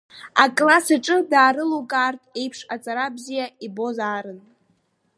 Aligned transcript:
Акласс 0.43 0.87
аҿы 0.95 1.17
даарылукаартә 1.31 2.27
еиԥш 2.41 2.59
аҵара 2.73 3.15
бзиа 3.15 3.45
ибозаарын. 3.65 4.39